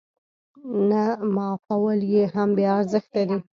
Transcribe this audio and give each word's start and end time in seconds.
نه 0.89 1.03
معافول 1.35 1.99
يې 2.13 2.23
هم 2.33 2.49
بې 2.57 2.65
ارزښته 2.77 3.21
دي. 3.29 3.37